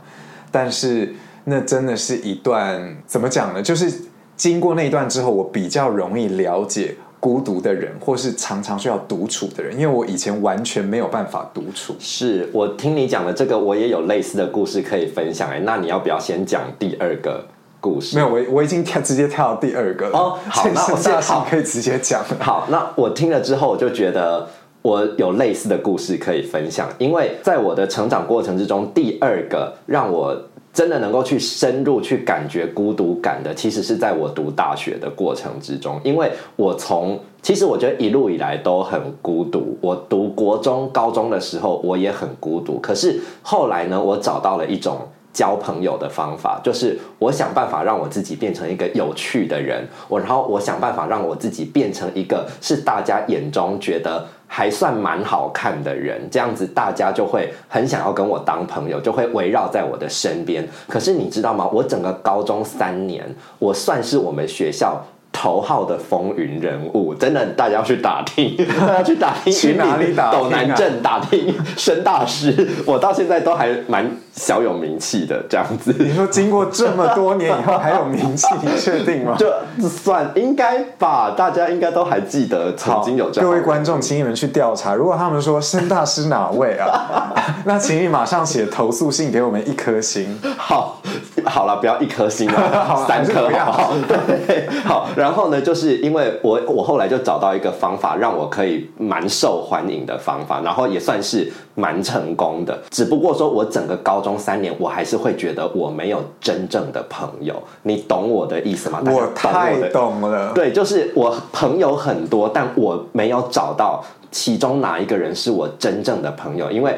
[0.50, 3.62] 但是那真的是一段怎么讲呢？
[3.62, 3.94] 就是
[4.36, 11.96] 经过那一段之后，我比较容易了解孤独的人，或是常常需要独处的人，因为我以前完全没有办法独处。
[12.00, 17.44] 是我听你讲的这个，我也有类似的故事可以分享哎、那你要不要先讲第二个
[17.88, 18.18] 故事？
[18.18, 20.18] 没有，我我已经跳直接跳到第二个了。
[20.18, 22.38] 哦好那我是大好可以直接讲了。
[22.40, 24.46] 好，那我听了之后，我就觉得
[24.82, 30.36] 我有类似的故事可以分享，因为在我的成长过程之中，第二个让我
[30.74, 39.78] 真的能够去深入去感觉孤独感的，其实是在我读大学的过程之中，因为我从其实我觉得一路以来都很孤独。
[39.82, 42.78] 我读国中、高中的时候，我也很孤独。
[42.80, 45.00] 可是后来呢，我找到了一种
[45.38, 60.68] 交朋友的方法，就是我想办法让我自己变成一个有趣的人，我然后我想办法让我自己变成一个是大家眼中觉得还算蛮好看的人，这样子大家就会很想要跟我当朋友，就会围绕在我的身边。
[60.88, 61.70] 可是你知道吗？
[61.72, 63.24] 我整个高中三年，
[63.60, 65.06] 我算是我们学校。
[65.40, 75.94] 头号的风云人物，真的，大家要去打听， 大家去打听去哪里打斗南镇打听申大师， 我到现在都还蛮小有名气的这样子。
[76.00, 79.36] 你说经过这么多年以后还有名气，你确定吗？
[79.38, 79.48] 就
[79.88, 83.48] 算应该吧，大家应该都还记得曾经有这样。
[83.48, 84.96] 各位观众，请你们去调查。
[84.96, 87.32] 如果他们说申大师哪位啊，
[87.66, 90.40] 那请你马上写投诉信给我们一颗星。
[90.58, 91.00] 好，
[91.46, 93.94] 好了，不要一颗星了，啦三颗好不好？
[94.08, 95.08] 对，好。
[95.16, 102.78] 然后呢，就是因为我我后来就找到一个方法，让我可以蛮受欢迎的方法，然后也算是蛮成功的。
[102.90, 107.56] 只不过说我整个高中三年，我还是会觉得我没有真正的朋友。
[107.84, 109.02] 你懂我的意思吗？
[109.06, 110.52] 我太懂了。
[110.54, 116.96] 对，就是我朋友很多，但我没有找到其中哪一个人是我真正的朋友，因为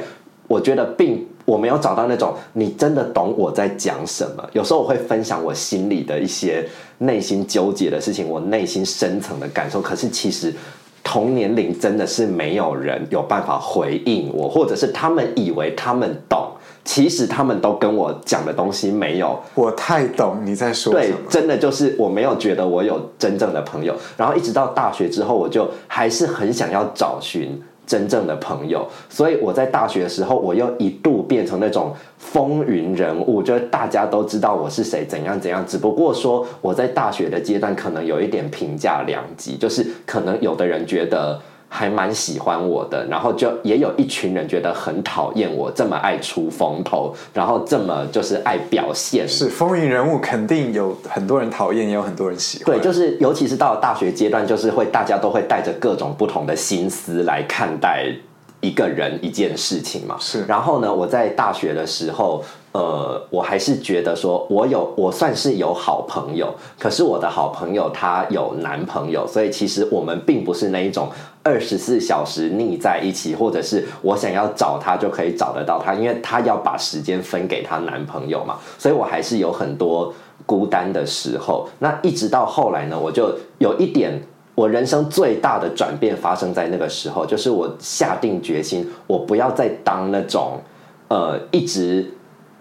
[0.47, 4.49] 我觉得并我没有找到那种你真的懂我在讲什么。
[4.53, 6.63] 有时候我会分享我心里的一些
[6.99, 10.53] 内心纠结的事情，我内心深层的感受，可是其实。
[11.01, 16.51] 同年龄真的是没有人有办法回应我，或者是他们以为他们懂，
[16.83, 21.13] 其实他们都跟我讲的东西没有我太懂你在说什对，。
[21.27, 27.59] 真的就是我没有觉得我有真正的朋友，然后一直到大学之后，我就还是很想要找寻
[27.89, 35.65] 真正的朋友，所以我在大学的时候，我又一度变成那种风云人物，就是大家都知道我是谁，怎样怎样。
[35.65, 41.41] 只不过说我在大学的阶段可能有一点评价两极，就是可能有的人觉得。
[41.71, 52.75] 还蛮喜欢我的，然后就也有一群人觉得很讨厌我这么爱出风头，然后这么就是爱表现，是风云人物，肯定有很多人讨厌，也有很多人喜欢。
[52.75, 58.07] 对，就是尤其是到了大学阶段，就是会大家都会带着各种不同的心思来看待
[58.61, 60.17] 一个人一件事情嘛。
[60.19, 71.09] 是然后呢，我在大学的时候，呃，我还是觉得说我有我算是有好朋友，可是我的好朋友她有男朋友，所以其实我们并不是那一种
[71.43, 80.13] 二十四小时腻在一起，或者是我想要找她就可以找得到她，因为她要把时间分给她男朋友嘛，所以我还是有很多
[80.45, 81.67] 孤单的时候。
[81.79, 84.21] 那一直到后来呢，我就有一点。
[84.55, 90.59] 我人生最大的转变发生在那个时候，就是我下定决心，我不要再当那种
[91.07, 92.05] 呃一直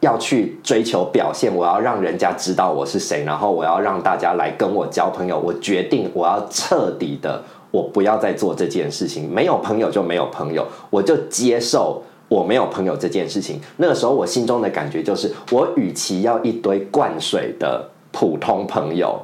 [0.01, 5.39] 要去追求表现，我要让人家知道我是谁，然后我要让大家来跟我交朋友。
[5.39, 13.61] 我决定我要彻底的，我不要再做这件事情，没有朋友就没有朋友，我就接受我没有朋友这件事情。
[13.79, 19.21] 那个时候我心中的感觉就是，我与其要一堆灌水的普通朋友。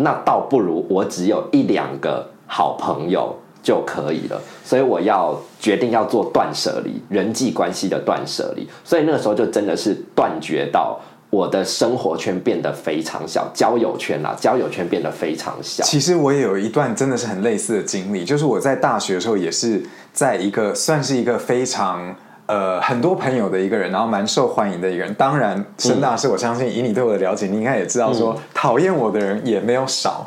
[0.00, 3.34] 那倒不如我只有一两个好朋友
[3.68, 8.66] 就可以了，所以我要决定要做断舍离，人际关系的断舍离。
[8.82, 15.84] 所以那个时候就真的是断绝到我的生活圈变得非常小，交友圈啦，交友圈变得非常小。
[15.84, 19.82] 其实我也有一段真的是很类似的经历，就是我在大学的时候也是
[20.14, 22.16] 在一个算是一个非常。
[22.46, 25.12] 呃，很多朋友的一个人，然后蛮受欢迎的一个人。
[25.12, 30.26] 当然，申大师，我相信以你对我的了解，你应该也知道，说讨厌我的人也没有少。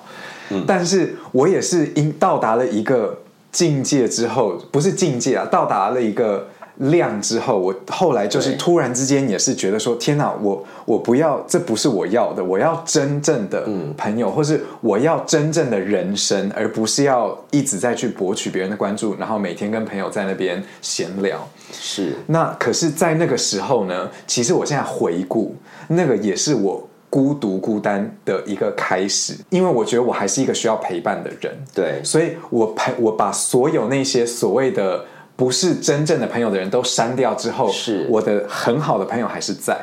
[0.52, 3.18] 嗯，但是我也是因到达了一个
[3.52, 6.48] 境界之后，不是境界啊，到达了一个。
[6.78, 21.48] 量之后，我后来就是突然之间也是觉得说，天哪，我我不要，这不是我要的，我要真正的朋友，或是我要真正的人生，而不是要一直在去博取别人的关注，然后每天跟朋友在那边闲聊。
[21.72, 25.56] 是，那可是，在那个时候呢，其实我现在回顾，
[25.90, 31.56] 那个也是我孤独孤单的一个开始，因为我觉得我还是一个需要陪伴的人。
[31.72, 35.06] 对，所以我陪我把所有那些所谓的。
[35.34, 39.76] 不是真正的朋友的人都删掉之后，是我的很好的朋友还是在。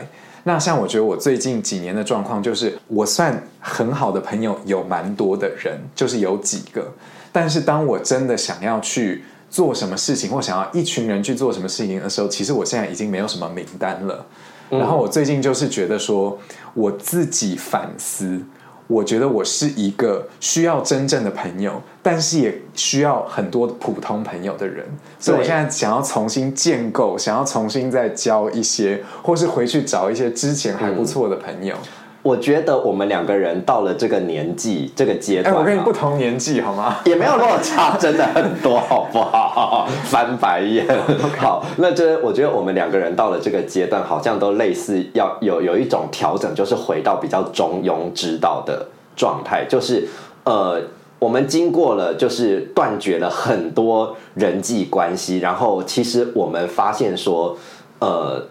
[0.44, 6.92] 那像我觉得我最近几年的状况，就是我算很好的朋友有蛮多的人，就是有几个。
[7.32, 14.24] 但是当我真的想要去做什么事情，或想要一群人去做什么事情的时候，其实我现在已经没有什么名单了。
[14.70, 16.38] 然后我最近就是觉得说，
[16.74, 18.40] 我自己反思。
[18.86, 24.86] 我觉得我是一个需要真正的朋友，但是也需要很多普通朋友的人，
[25.18, 31.76] 所以我现在想要重新建构，想要重新再交一些，或是回去找一些之前还不错的朋友。
[32.22, 36.96] 我觉得我们两个人到了这个年纪、这个阶段，我跟你不同年纪，好吗？
[37.04, 39.88] 也没有落差，真的很多，好不好？
[40.04, 40.84] 翻白眼。
[41.38, 50.06] 好，那这我觉得我们两个人到了这个阶段，好像都类似要有有一种调整，就是回到比较中庸之道的状态，就是
[50.44, 50.82] 呃，
[51.20, 57.56] 我们经过了就是断绝了很多人际关系，然后其实我们发现说，
[58.00, 58.42] 呃。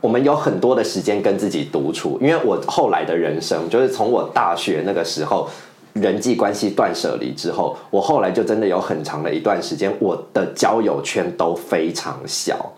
[0.00, 5.48] 我们有很多的时间跟自己独处，因为我后来的人生就是从我大学那个时候
[5.92, 12.72] 人际关系断舍离之后，我后来就真的有很长的一段时间，我的交友圈都非常小，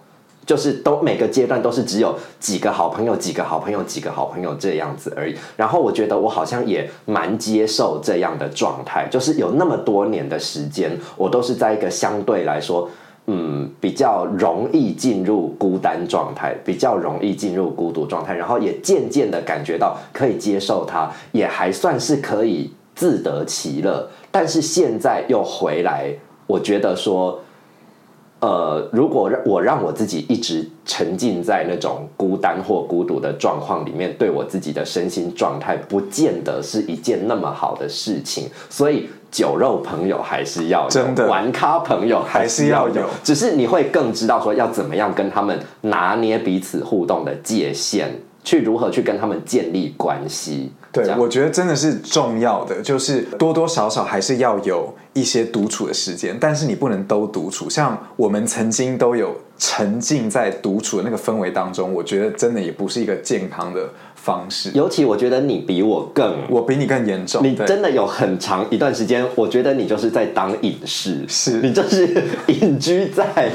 [0.45, 5.37] 就是都每个阶段都是只有几个好朋友、几个好朋友、几个好朋友这样子而已。
[5.57, 12.91] 然后我觉得我好像也蛮接受这样的状态，就是有那么多年的时间，我都是在一个相对来说。
[13.29, 24.09] 嗯，比较容易进入孤单状态，比较容易进入孤独状态，然后也渐渐的感觉到可以接受它，也还算是可以自得其乐。
[24.33, 26.13] 但是现在又回来，
[26.49, 27.41] 我觉得说，
[28.41, 39.09] 呃，如果让我让我自己一直沉浸在那种孤单或孤独的状况里面，对我自己的身心状态，不见得是一件那么好的事情，所以。
[39.33, 48.11] 酒肉朋友还是要有，玩咖朋友还是要有，只是你会更知道说要怎么样跟他们拿捏彼此互动的界限，
[48.45, 50.71] 去如何去跟他们建立关系。
[50.93, 57.71] 对，我觉得真的是重要的，就是多多少少还是要有一些独处的时间，但是你不能都独处。
[57.71, 63.89] 像我们曾经都有沉浸在独处的那个氛围当中，我觉得真的也不是一个健康的。
[64.23, 67.45] 方式，尤其我觉得你比我更，我比你更严重。
[67.45, 73.51] 你真的有很长一段时间，我觉得你就是在当隐士，是你就是隐居在。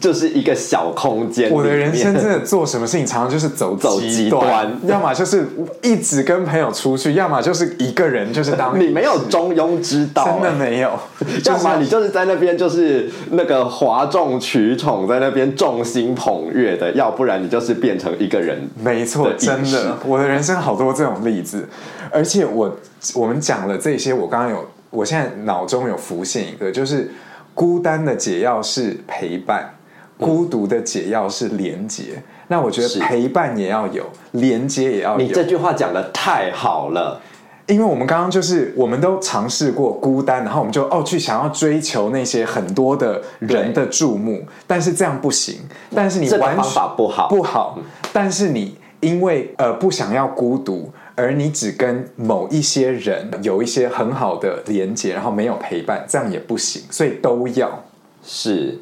[0.00, 1.50] 就是一个小空间。
[1.50, 5.46] 我的人生真的做什么事情，常常就是走走极端，要么就是
[5.82, 10.98] 一直跟朋友出去，要么就是一个人，就是当你没有中庸之道，真的没有。
[11.44, 18.58] 要么你就是在那边就是那个哗众取宠，在那边众星捧月的；要不然你就是变成一个人。
[18.82, 21.68] 没错，真的，我的人生好多这种例子。
[22.10, 22.76] 而且我
[23.14, 27.10] 我们讲了这些，我刚刚有，我现在脑中有浮现一个，就是
[27.54, 29.74] 孤单的解药是陪伴。
[30.22, 35.18] 孤独的解药是连接，那我觉得陪伴也要有，连接也要有。
[35.18, 37.20] 你这句话讲的太好了，
[37.66, 45.60] 因为我们刚刚就是我们都尝试过孤单，然后我们就哦去想要追求那些很多的人的注目，但是这样不行。
[45.94, 47.78] 但是你完方法不好，不好。
[48.12, 57.84] 但是你因为呃不想要孤独，而你只跟某一些人有一些很好的连接，然后没有陪伴，这样也不行，所以都要。
[58.24, 58.78] 是，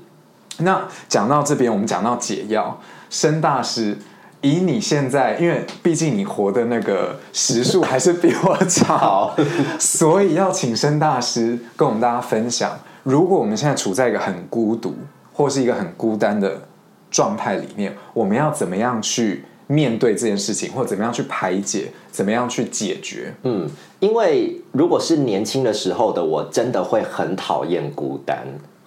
[0.62, 3.96] 那讲到这边，我们讲到解药，申大师，
[4.40, 9.34] 以你现在，因为毕竟你活的那个时数还是比我长，
[9.78, 14.94] 所以要请申大师跟我们大家分享，如果我们现在处在一个很孤独
[15.32, 16.62] 或是一个很孤单的
[17.10, 23.32] 状态里面，我们要怎么样去面对这件事情，或怎么样去排解，怎么样去解决？
[23.44, 23.68] 嗯，
[24.00, 28.38] 因为如果是年轻的时候的我，真的会很讨厌孤单。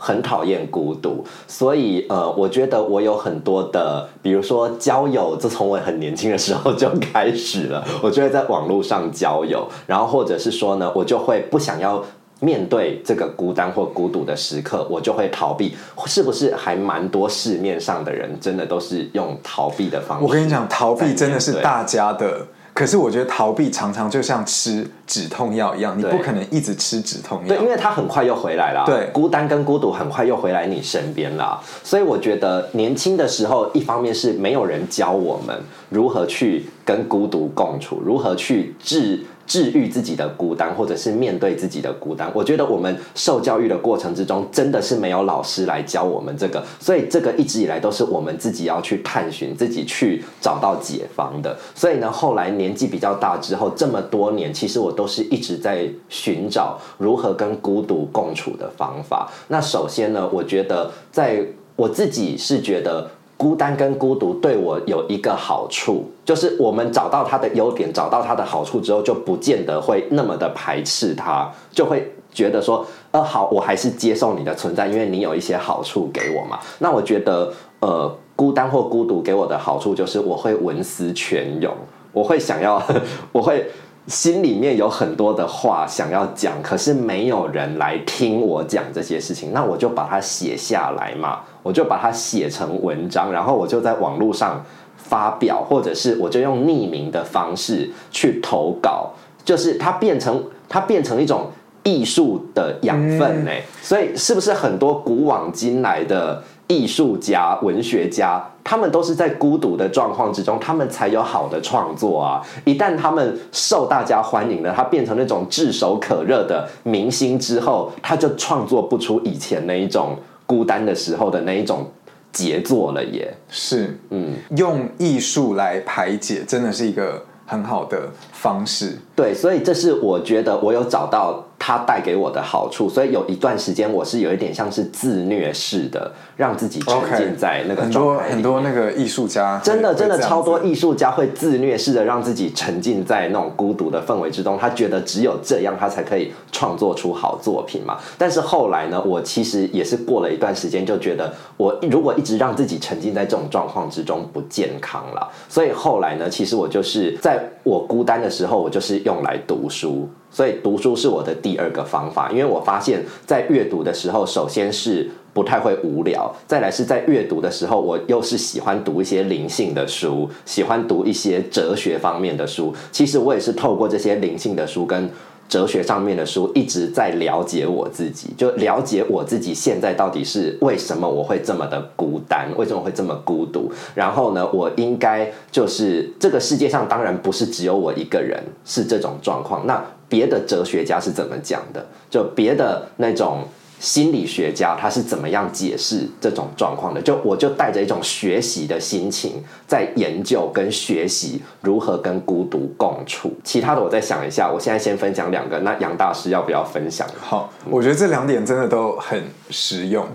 [0.06, 7.82] 很讨厌孤独，所以呃，我觉得我有很多的，比如说交友，自从我很年轻的时候就开始了。
[8.04, 12.04] 我就会在网络上交友，然后或者是说呢，我就会不想要
[12.41, 15.74] 面对这个孤单或孤独的时刻，我就会逃避。
[16.06, 20.26] 是不是还蛮多市面上的人真的都是用逃避的方式？
[20.26, 22.45] 我跟你讲，逃避真的是大家的。
[22.74, 27.47] 可是我觉得逃避常常就像吃止痛药一样，你不可能一直吃止痛药。
[27.47, 28.84] 对，因为它很快又回来了。
[28.86, 31.61] 对，孤单跟孤独很快又回来你身边了。
[31.84, 35.55] 所以我觉得年轻的时候，一方面是没有人教我们
[35.89, 39.24] 如何去跟孤独共处，如何去治。
[39.46, 51.58] 治愈自己的孤单，或者是面对自己的孤单，我觉得我们受教育的过程之中，真的是没有老师来教我们这个，所以这个一直以来都是我们自己要去探寻、自己去找到解方的。
[51.76, 59.30] 所以呢，后来年纪比较大之后，这么多年，其实我都是一直在寻找如何跟孤独共处的方法。
[59.50, 63.10] 那首先呢，我觉得在我自己是觉得。
[63.36, 76.60] 孤单跟孤独对我有一个好处，就是我们找到它的优点，找到它的好处之后，就不见得会那么的排斥它，就会觉得说，呃，好，我还是接受你的存在，因为你有一些好处给我嘛。
[76.80, 81.74] 那我觉得，呃，孤单或孤独给我的好处就是，我会文思泉涌，
[82.14, 82.82] 我会想要，
[83.34, 83.66] 我会
[84.08, 91.42] 心里面有很多的话想要讲，可是没有人来听我讲这些事情，那我就把它写下来嘛。
[91.64, 94.64] 我就把它写成文章，然后我就在网络上
[94.97, 99.11] 发表，或者是我就用匿名的方式去投稿，
[99.45, 101.49] 就是它变成它变成一种
[101.84, 103.51] 艺术的养分呢。
[103.82, 112.41] 所以是不是很多古往今来的艺术家、文学家，他们都是在孤独的状况之中，他们才有好的创作啊？
[112.66, 120.18] 一旦他们受大家欢迎了，他变成那种炙手可热的明星之后，他就创作不出以前那一种。
[120.54, 121.89] 孤单的时候的那一种
[122.32, 128.99] 杰作了，也是，嗯，用艺术来排解，真的是一个很好的方式。
[129.16, 131.43] 对，所以这是我觉得我有找到。
[131.66, 147.97] 它带给我的好处，所以有一段时间我是有一点像是自虐式的，让自己沉浸在那个很多很多那个艺术家，真的真的超多艺术家会自虐式的让自己沉浸在那种孤独的氛围之中，他觉得只有这样他才可以创作出好作品嘛。
[148.18, 160.09] 但是后来呢，我其实也是过了一段时间，就觉得我如果一直让自己沉浸在这种状况之中不健康了，所以后来呢，其实我就是在我孤单的时候，我就是用来读书。
[160.34, 172.74] 所以读书是我的第二个方法，因为我发现，在阅读的时候，首先是不太会无聊，再来是在阅读的时候，我又是喜欢读一些灵性的书，喜欢读一些哲学方面的书。
[172.92, 175.08] 其实我也是透过这些灵性的书跟
[175.48, 183.72] 哲学上面的书，一直在了解我自己，就了解我自己现在到底是为什么我会这么的孤单，为什么会这么孤独。
[183.94, 189.84] 然后呢，我应该就是这个世界上当然不是只有我一个人是这种状况，那。
[190.14, 191.84] 别的哲学家是怎么讲的？
[192.07, 193.39] 就别的那种
[193.80, 197.01] 心理学家，他是怎么样解释这种状况的？
[197.01, 203.34] 就我就带着一种学习的心情，在研究跟学习如何跟孤独共处。
[203.43, 204.51] 其他的，我再想一下。
[204.53, 205.57] 我现在先分享两个。
[205.61, 207.07] 那杨大师要不要分享？
[207.20, 210.05] 好，我觉得这两点真的都很实用。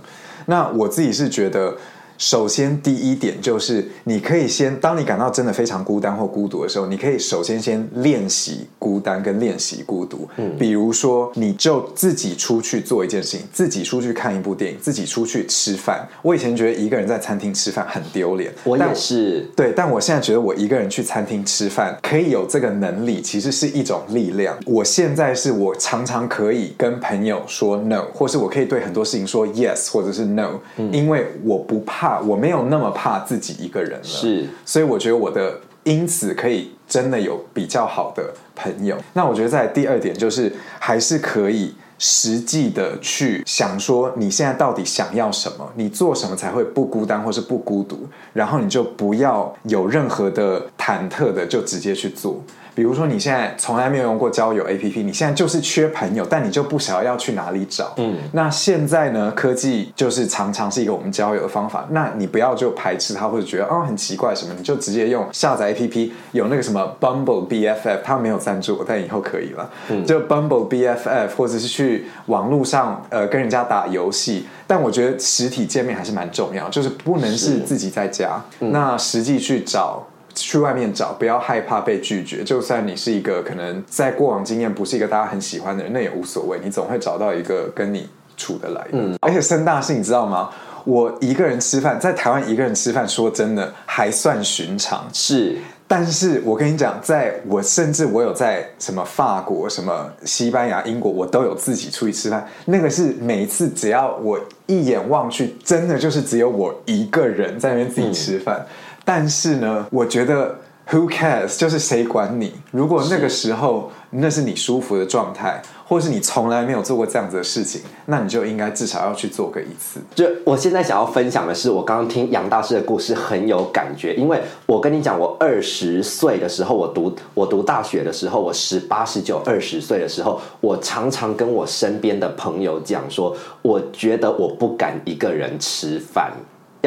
[0.47, 1.77] 那我自己是觉得。
[2.19, 10.29] 首先，第一点就是，你可以先，当你感到真的非常孤单或孤独的时候，你可以首先先练习孤单跟练习孤独。
[10.37, 16.09] 嗯，比如说，你就自己出去做一件事情，自己出去看一部电影，自己出去吃饭。
[16.23, 19.49] 我以前觉得一个人在餐厅吃饭很丢脸，我也是。
[19.55, 24.59] 对，但我现在觉得我一个人去餐厅吃饭可以有这个能力，其实是一种力量。
[24.67, 30.59] 我现在是我常常可以跟朋友说 no，或是我可以对很多事情说 yes，或者是 no，
[30.91, 32.08] 因为我不怕。
[32.21, 38.97] 我没有那么怕自己一个人了，是，所以我觉得我的因此可以真的有比较好的朋友。
[39.13, 52.41] 那我觉得在第二点就是还是可以实际的去想说你现在到底想要什么，你做什么才会不孤单或是不孤独，然后你就不要有任何的忐忑的就直接去做。
[52.79, 57.93] 比如说你现在从来没有用过交友 APP，你现在就是缺朋友，但你就不晓得要去哪里找。
[57.97, 69.69] 嗯，那现在呢，科技就是常常是一个我们交友的方法，那你不要就排斥它或者觉得哦很奇怪什么，你就直接用下载 APP，有那个什么 Bumble BFF，它没有赞助我，但以后可以了。
[69.89, 80.07] 嗯，就 Bumble BFF，或者是去网络上呃跟人家打游戏，但我觉得实体见面还是蛮重要，就是不能是自己在家，那实际去找。
[80.49, 82.43] 去外面找，不要害怕被拒绝。
[82.43, 86.59] 就算你是一个可能在过往经验不是一个大家很喜欢的人，那也无所谓。
[86.65, 88.93] 你总会找到一个跟你处得来的。
[88.93, 90.49] 嗯，而且生大事，你知道吗？
[90.87, 95.07] 我一个人吃饭，在台湾一个人吃饭，说真的还算寻常。
[95.13, 102.49] 是，但是我跟你讲，在我甚至我有在什么法国、什么西班牙、英国，我都有自己出去吃饭。
[102.65, 108.65] 那个是每一次只要我一眼望去，真的就是只有我一个人在那边自己吃饭。
[109.09, 110.55] 但是呢，我觉得
[110.91, 111.57] Who cares？
[111.57, 112.53] 就是谁管你？
[112.71, 119.99] 如果那个时候那是你舒服的状态，或是你从来没有做过这样子的事情，那你就应该至少要去做个一次。
[120.15, 136.31] 就我现在想要分享的是，我刚刚听杨大师的故事很有感觉，因为我跟你讲，我二十岁的时候，我读我读大学的时候，我十八十九二十岁的时候，我常常跟我身边的朋友讲说，我觉得我不敢一个人吃饭。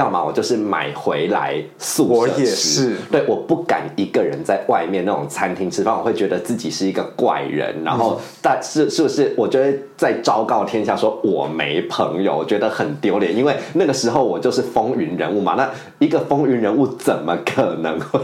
[0.02, 7.84] 要么我就是买回来宿舍吃，对，我不敢一个人在外面那种餐厅吃饭，我会觉得自己是一个怪人。
[7.84, 9.32] 然后，但是是不是？
[9.38, 15.54] 我觉得在昭告天下说我没朋友，我觉得很丢脸，因为那个时候我就是风云人物嘛。
[15.56, 18.20] 那一个风云人物怎么可能会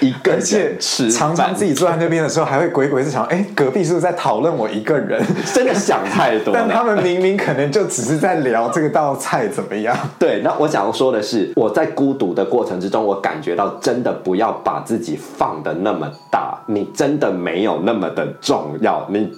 [0.00, 1.10] 一个人吃？
[1.10, 5.20] 常常自己坐在那边的时候，还会鬼鬼是想，哎，隔壁是不是在讨论我一个人？
[5.52, 6.54] 真的想太多。
[6.54, 9.96] 但他们明明可能就只是在聊这个道菜怎么样。
[10.18, 10.92] 对，那我想。
[10.92, 19.06] 说说的是，我在孤独的过程之中，我感觉到真的不要把自己放的那么大，你真的没有那么的重要。
[19.08, 19.32] 你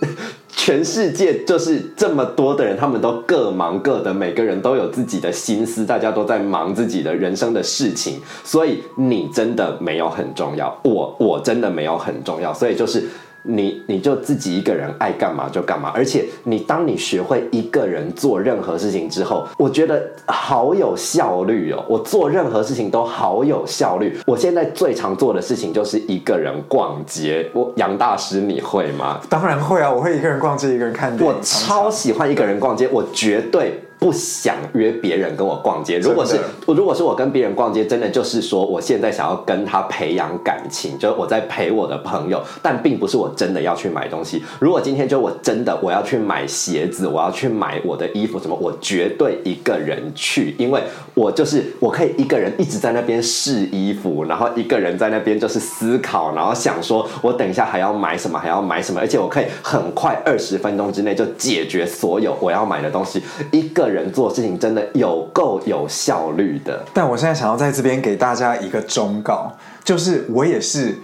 [0.48, 13.08] 全世界就是这么多的人，他们都各忙各的，每个人都有自己的心思，大家都在忙自己的人生的事情，所以你真的没有很重要，我我真的没有很重要，所以就是。
[13.42, 21.84] 你你就自己一个人爱干嘛就干嘛，而且你当你学会一个人做任何事情之后，我觉得好有效率哦。
[21.88, 24.18] 我做任何事情都好有效率。
[24.26, 27.48] 我现在最常做的事情就是一个人逛街。
[27.54, 29.20] 我杨大师你会吗？
[29.28, 31.26] 当然会啊，我会一个人逛街，一个人看电影。
[31.26, 33.80] 我超喜欢一个人逛街，我绝对。
[34.00, 35.98] 不想约别人跟我逛街。
[35.98, 44.42] 如果是如果是我跟别人逛街，真的就是说，我现在想要跟他培养感情，就是我在陪我的朋友，但并不是我真的要去买东西。
[44.58, 50.82] 如果今天就我真的我要去买鞋子，我要去买我的衣服什么，我绝对一个人去，因为
[51.12, 63.89] 我就是我可以一个人一直在那边试衣服，然后一个人在那边就是思考，然后想说我等一下还要买什么，还要买什么，而且我可以很快二十分钟之内就解决所有我要买的东西，一个。
[63.90, 69.52] 人做事情真的有够有效率的，但我现在想要在这边给大家一个忠告，
[69.84, 70.96] 就是我也是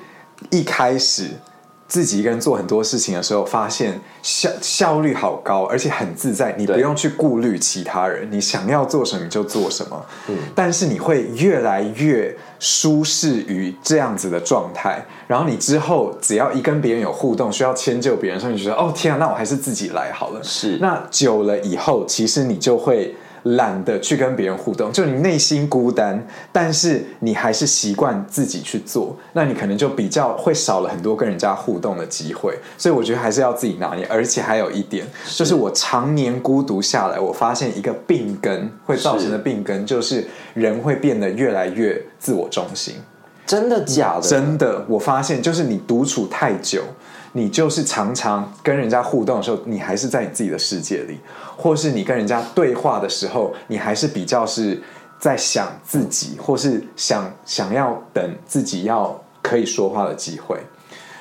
[0.50, 1.30] 一开始
[1.88, 10.04] 自己一个人做很多事情的时候，发现效效率好高，而且很自在，你不用去顾虑其他人，你想要做什么就做什么。
[10.28, 20.40] 嗯，但是你会越来越舒适于这样子的状态，然后你之后只要一跟别人有互动，需要迁就别人，所以你觉得哦天啊，那我还是自己来好了。
[20.42, 23.14] 是，那久了以后，其实你就会。
[23.54, 32.58] 懒得去跟别人互动，就你内心孤单，但是你还是习惯自己去做，那你可能就比较会少了很多跟人家互动的机会。
[32.76, 34.04] 所以我觉得还是要自己拿捏。
[34.10, 42.96] 而且还有一点，就是我常年孤独下来，我发现一个病根会造成的病根，就是人会变得越来越自我中心。
[43.46, 44.22] 真的假的？
[44.22, 46.82] 真的，我发现就是你独处太久。
[47.36, 51.18] 你就是常常跟人家互动的时候，你还是在你自己的世界里，
[51.54, 54.80] 或是你跟人家对话的时候，你还是比较是
[55.20, 60.58] 在想自己，或是想想要等自己要可以说话的机会。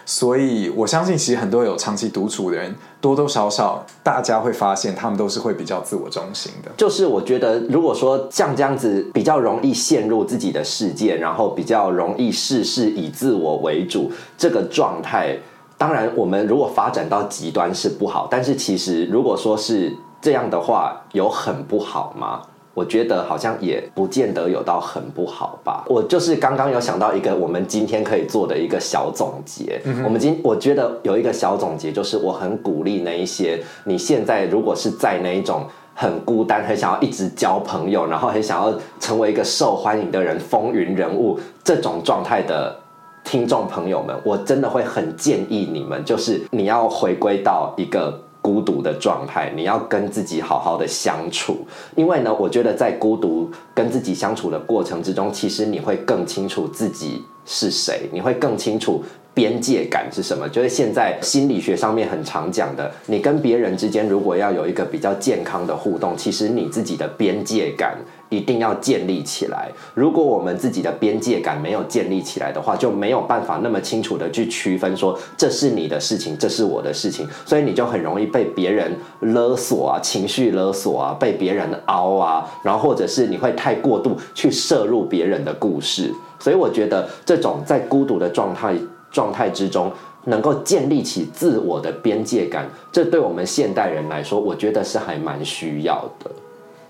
[0.06, 6.72] 所以我相信，其实很多有长期独处的人，多多少少大家会发现，他们都是会比较自我中心的。
[6.78, 15.38] 就是我觉得，如果说像这样子，比较容易陷入自己的世界，然后比较容易事事以自我为主这个状态。
[15.78, 22.42] 当然，我们如果发展到极端是不好，但是其实如果说是这样的话，有很不好吗？
[22.74, 25.86] 我觉得好像也不见得有到很不好吧。
[25.88, 29.82] 我就是刚刚有想到一个我们今天可以做的一个小总结。
[30.04, 42.78] 我们今我觉得有一个小总结，就是我很鼓励那一些你现在如果是在那一种很孤单、很想要一直交朋友，然后很想要成为一个受欢迎的人、风云人物这种状态的
[43.26, 48.22] 听众朋友们，我真的会很建议你们，就是你要回归到一个。
[48.46, 51.66] 孤独的状态，你要跟自己好好的相处，
[51.96, 59.04] 因为呢，我觉得在孤独跟自己相处的过程之中，其实你会更清楚自己是谁，你会更清楚
[59.34, 60.48] 边界感是什么。
[60.48, 67.98] 就是现在心理学上面很常讲的，你跟别人之间如果要有一个比较健康的互动，其实你自己的边界感。
[68.30, 69.72] 一定要建立起来。
[69.94, 86.12] 如果我们自己的边界感没有建立起来的话，就没有办法那么清楚的去区分说这是你的事情，这是我的事情，所以你就很容易被别人勒索啊，情绪勒索啊，被别人凹啊，然后或者是你会太过度去摄入别人的故事。
[86.40, 88.76] 所以我觉得这种在孤独的状态
[89.12, 89.92] 状态之中，
[90.26, 96.32] 能够建立起自我的边界感，这对我们现代人来说，我觉得是还蛮需要的。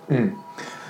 [0.07, 0.31] 嗯。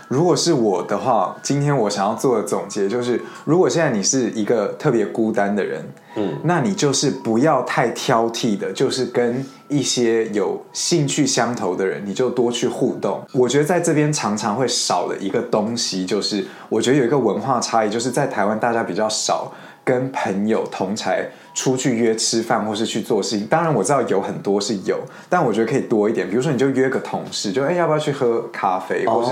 [0.08, 5.84] 如果是我的话，今天我想要做的总结就是：如果现在你是一个特别孤单的人，
[6.16, 13.22] 嗯，那你就是不要太挑剔的，就是跟一些有兴趣相投的人，你就多去互动。
[13.34, 19.52] 我觉得在这边常常会少了一个东西，就是我觉得有一个文化差异，就是在台湾大家比较少
[19.84, 23.48] 跟朋友同才出去约吃饭或是去做事情。
[23.48, 26.30] 当然我知道有很多是有，但我觉得可以多一点。
[26.30, 29.32] 比如说，你就约个同事，就哎要不要去喝咖啡，或是。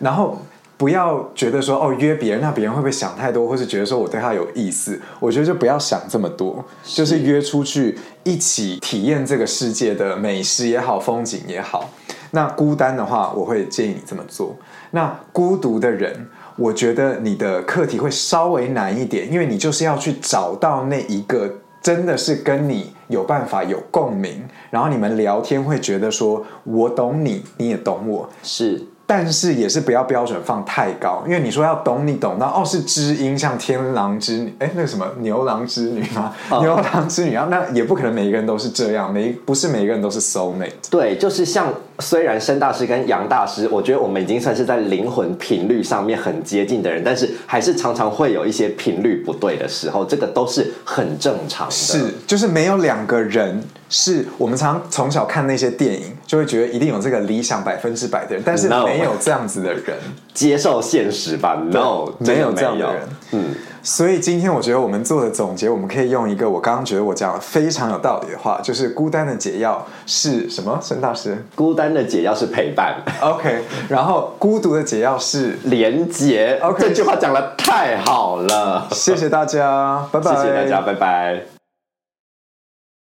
[0.00, 0.40] 然后
[0.78, 4.98] 不要觉得说哦约别人，那别人会不会想太多，或是觉得说我对他有意思？
[5.20, 11.90] 我觉得就不要想这么多，就是约出去一起体验这个世界的美食也好，风景也好。
[12.32, 14.56] 那孤单的话，我会建议你这么做。
[14.92, 16.26] 那孤独的人，
[16.60, 21.50] 我觉得你的课题会稍微难一点，因为你就是要去找到那一个
[21.80, 28.82] 真的是跟你有办法有共鸣，然后你们聊天会觉得说我懂你，你也懂我，是。
[29.06, 36.32] 但是也是不要标准放太高，因为你说要懂你懂到哦是知音像天狼之女哎那个什么牛郎织女吗？
[36.60, 40.88] 牛郎织女啊那也不可能每一个人都是这样，每不是每一个人都是 soul mate。
[40.90, 51.72] 对，就是像虽然申大师跟杨大师，我觉得我们已经算是在灵魂频率上面很接近的人，但是还是常常会有一些频率不对的时候，这个都是很正常的。
[51.72, 53.62] 是，就是没有两个人。
[53.92, 59.96] 是我们常从小看那些电影，就会觉得一定有这个理想百分之百的人，但是没有这样子的人，
[60.32, 63.08] 接受现实吧？No，没有这样的人。
[63.32, 63.46] 嗯，
[63.82, 70.78] 所以今天我觉得我们做的总结，我们可以用一个我刚刚觉得我讲的非常有道理的话，就是孤单的解药是什么？
[70.82, 72.96] 沈大师，孤单的解药是陪伴。
[73.20, 76.58] OK，然后孤独的解药是连接。
[76.62, 80.36] OK，这句话讲的太好了，谢谢大家，拜拜。
[80.36, 81.59] 谢谢大家，拜拜。